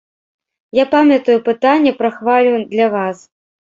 Я 0.77 0.85
памятаю 0.95 1.37
пытанне 1.49 1.91
пра 1.99 2.09
хвалю 2.19 2.55
для 2.73 2.87
вас. 2.99 3.17